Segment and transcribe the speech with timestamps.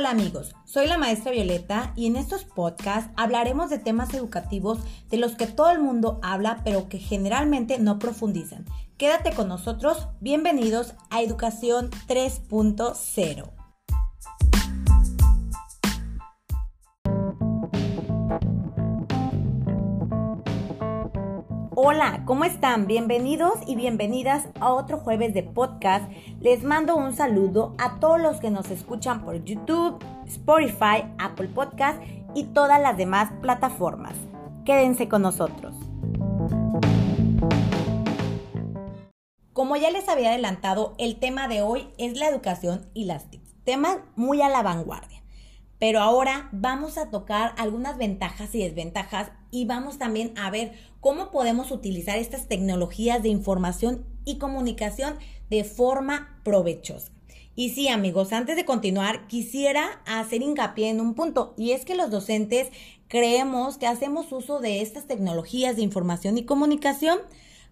[0.00, 4.78] amigos, soy la maestra Violeta y en estos podcasts hablaremos de temas educativos
[5.10, 8.64] de los que todo el mundo habla pero que generalmente no profundizan.
[8.96, 13.61] Quédate con nosotros, bienvenidos a Educación 3.0.
[21.84, 22.86] Hola, ¿cómo están?
[22.86, 26.08] Bienvenidos y bienvenidas a otro jueves de podcast.
[26.38, 32.00] Les mando un saludo a todos los que nos escuchan por YouTube, Spotify, Apple Podcast
[32.36, 34.14] y todas las demás plataformas.
[34.64, 35.74] Quédense con nosotros.
[39.52, 43.56] Como ya les había adelantado, el tema de hoy es la educación y las TICs.
[43.64, 45.21] Tema muy a la vanguardia.
[45.82, 51.32] Pero ahora vamos a tocar algunas ventajas y desventajas y vamos también a ver cómo
[51.32, 55.16] podemos utilizar estas tecnologías de información y comunicación
[55.50, 57.10] de forma provechosa.
[57.56, 61.96] Y sí, amigos, antes de continuar, quisiera hacer hincapié en un punto, y es que
[61.96, 62.68] los docentes
[63.08, 67.18] creemos que hacemos uso de estas tecnologías de información y comunicación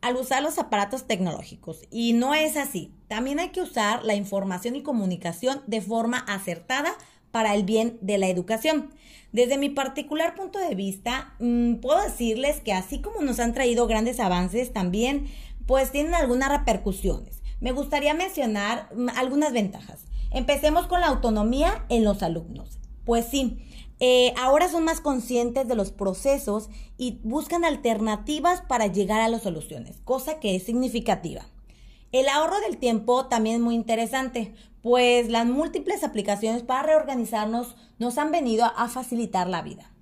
[0.00, 1.82] al usar los aparatos tecnológicos.
[1.90, 2.92] Y no es así.
[3.08, 6.96] También hay que usar la información y comunicación de forma acertada
[7.30, 8.90] para el bien de la educación.
[9.32, 13.86] Desde mi particular punto de vista, mm, puedo decirles que así como nos han traído
[13.86, 15.26] grandes avances, también
[15.66, 17.42] pues tienen algunas repercusiones.
[17.60, 20.04] Me gustaría mencionar mm, algunas ventajas.
[20.30, 22.78] Empecemos con la autonomía en los alumnos.
[23.04, 23.58] Pues sí,
[24.00, 26.68] eh, ahora son más conscientes de los procesos
[26.98, 31.46] y buscan alternativas para llegar a las soluciones, cosa que es significativa.
[32.12, 38.18] El ahorro del tiempo también es muy interesante, pues las múltiples aplicaciones para reorganizarnos nos
[38.18, 39.92] han venido a facilitar la vida.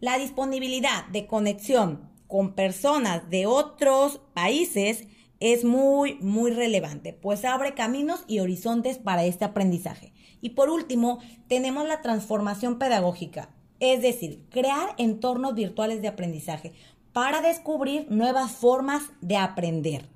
[0.00, 5.06] La disponibilidad de conexión con personas de otros países
[5.38, 10.12] es muy, muy relevante, pues abre caminos y horizontes para este aprendizaje.
[10.40, 16.72] Y por último, tenemos la transformación pedagógica, es decir, crear entornos virtuales de aprendizaje
[17.12, 20.08] para descubrir nuevas formas de aprender.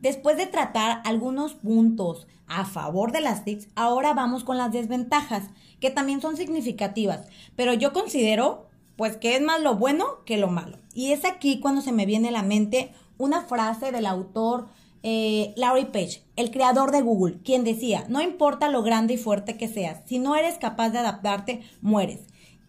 [0.00, 5.44] Después de tratar algunos puntos a favor de las TICs, ahora vamos con las desventajas,
[5.80, 10.48] que también son significativas, pero yo considero pues que es más lo bueno que lo
[10.48, 10.78] malo.
[10.92, 14.66] Y es aquí cuando se me viene a la mente una frase del autor
[15.04, 19.56] eh, Larry Page, el creador de Google, quien decía, no importa lo grande y fuerte
[19.56, 22.20] que seas, si no eres capaz de adaptarte, mueres.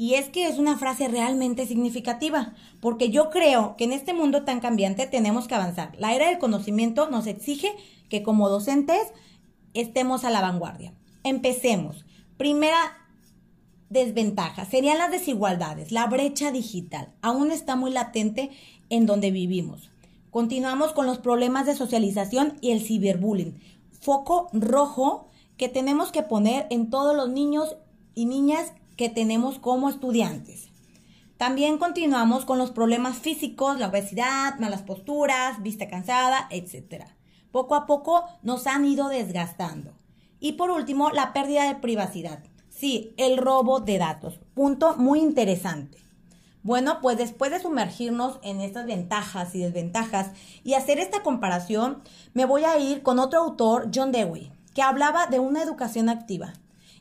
[0.02, 4.46] Y es que es una frase realmente significativa, porque yo creo que en este mundo
[4.46, 5.92] tan cambiante tenemos que avanzar.
[6.00, 7.76] La era del conocimiento nos exige
[8.08, 9.02] que como docentes
[9.74, 10.94] estemos a la vanguardia.
[11.26, 12.06] Empecemos.
[12.38, 12.78] Primera
[13.90, 15.92] desventaja serían las desigualdades.
[15.92, 18.52] La brecha digital aún está muy latente
[18.90, 19.92] en donde vivimos.
[20.32, 23.59] Continuamos con los problemas de socialización y el ciberbullying.
[24.00, 25.28] Foco rojo
[25.58, 27.76] que tenemos que poner en todos los niños
[28.16, 30.68] y niñas que tenemos como estudiantes.
[31.38, 37.06] También continuamos con los problemas físicos, la obesidad, malas posturas, vista cansada, etc.
[37.50, 39.94] Poco a poco nos han ido desgastando.
[40.42, 42.44] Y por último, la pérdida de privacidad.
[42.68, 44.42] Sí, el robo de datos.
[44.54, 45.98] Punto muy interesante.
[46.62, 50.32] Bueno, pues después de sumergirnos en estas ventajas y desventajas
[50.66, 55.28] y hacer esta comparación, me voy a ir con otro autor, John Dewey, que hablaba
[55.28, 56.52] de una educación activa.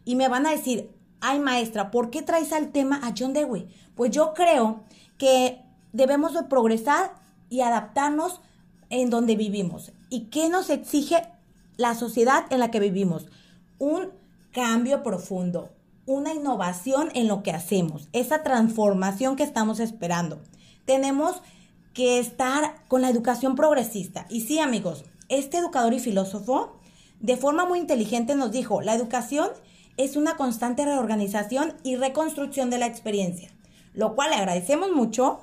[0.05, 3.69] Y me van a decir, ay maestra, ¿por qué traes al tema a John Dewey?
[3.95, 4.85] Pues yo creo
[5.19, 5.63] que
[5.93, 7.13] debemos de progresar
[7.51, 8.41] y adaptarnos
[8.91, 9.93] en donde vivimos.
[10.11, 11.23] ¿Y qué nos exige
[11.77, 13.27] la sociedad en la que vivimos?
[13.79, 14.11] Un
[14.53, 15.71] cambio profundo,
[16.07, 20.41] una innovación en lo que hacemos, esa transformación que estamos esperando.
[20.85, 21.43] Tenemos
[21.93, 24.27] que estar con la educación progresista.
[24.29, 26.79] Y sí, amigos, este educador y filósofo,
[27.21, 29.49] de forma muy inteligente, nos dijo, la educación
[29.99, 33.51] es una constante reorganización y reconstrucción de la experiencia,
[33.93, 35.41] lo cual le agradecemos mucho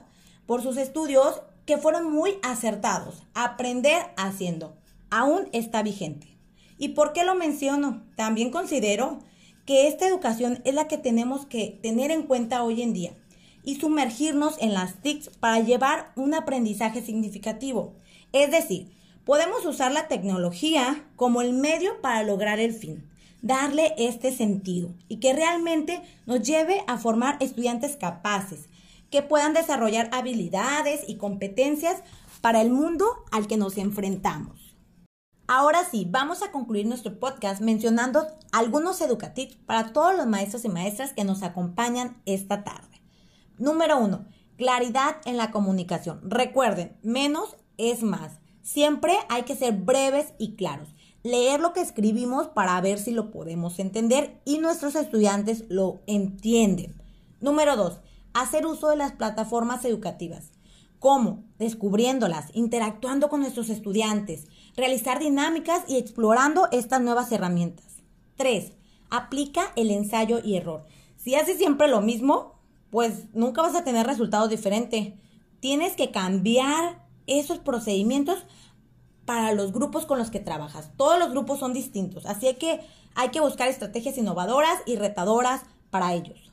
[0.47, 3.23] por sus estudios que fueron muy acertados.
[3.33, 4.75] Aprender haciendo
[5.11, 6.37] aún está vigente.
[6.77, 8.03] ¿Y por qué lo menciono?
[8.15, 9.19] También considero
[9.65, 13.11] que esta educación es la que tenemos que tener en cuenta hoy en día
[13.63, 17.93] y sumergirnos en las TICs para llevar un aprendizaje significativo.
[18.31, 18.91] Es decir,
[19.25, 23.09] podemos usar la tecnología como el medio para lograr el fin
[23.45, 28.69] darle este sentido y que realmente nos lleve a formar estudiantes capaces,
[29.11, 32.01] que puedan desarrollar habilidades y competencias
[32.41, 34.75] para el mundo al que nos enfrentamos.
[35.47, 40.69] Ahora sí, vamos a concluir nuestro podcast mencionando algunos educativos para todos los maestros y
[40.69, 42.99] maestras que nos acompañan esta tarde.
[43.59, 44.25] Número uno,
[44.57, 46.19] claridad en la comunicación.
[46.23, 48.39] Recuerden, menos es más.
[48.63, 50.94] Siempre hay que ser breves y claros.
[51.25, 56.93] Leer lo que escribimos para ver si lo podemos entender y nuestros estudiantes lo entienden.
[57.41, 57.99] Número dos,
[58.35, 60.51] hacer uso de las plataformas educativas.
[60.99, 61.43] ¿Cómo?
[61.57, 64.45] Descubriéndolas, interactuando con nuestros estudiantes,
[64.77, 68.03] realizar dinámicas y explorando estas nuevas herramientas.
[68.37, 68.73] 3.
[69.09, 70.85] Aplica el ensayo y error.
[71.17, 72.53] Si haces siempre lo mismo,
[72.91, 75.13] pues nunca vas a tener resultados diferentes.
[75.59, 78.45] Tienes que cambiar esos procedimientos
[79.25, 80.91] para los grupos con los que trabajas.
[80.97, 82.79] Todos los grupos son distintos, así que
[83.15, 86.51] hay que buscar estrategias innovadoras y retadoras para ellos.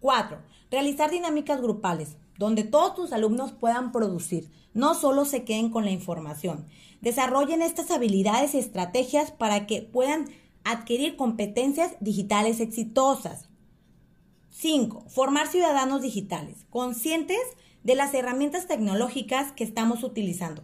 [0.00, 0.38] 4.
[0.70, 5.90] Realizar dinámicas grupales, donde todos tus alumnos puedan producir, no solo se queden con la
[5.90, 6.66] información.
[7.00, 10.26] Desarrollen estas habilidades y estrategias para que puedan
[10.64, 13.48] adquirir competencias digitales exitosas.
[14.50, 15.04] 5.
[15.08, 17.40] Formar ciudadanos digitales, conscientes
[17.82, 20.62] de las herramientas tecnológicas que estamos utilizando,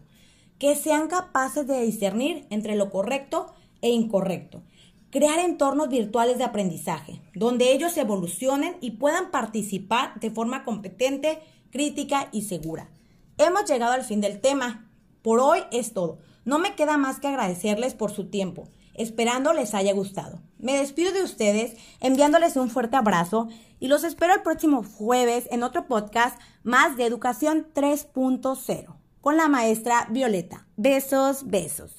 [0.61, 3.53] que sean capaces de discernir entre lo correcto
[3.83, 4.63] e incorrecto.
[5.11, 11.41] Crear entornos virtuales de aprendizaje, donde ellos evolucionen y puedan participar de forma competente,
[11.73, 12.91] crítica y segura.
[13.39, 14.89] Hemos llegado al fin del tema.
[15.23, 16.19] Por hoy es todo.
[16.45, 20.43] No me queda más que agradecerles por su tiempo esperando les haya gustado.
[20.59, 23.49] Me despido de ustedes enviándoles un fuerte abrazo
[23.79, 29.49] y los espero el próximo jueves en otro podcast más de Educación 3.0 con la
[29.49, 30.67] maestra Violeta.
[30.77, 31.97] Besos, besos.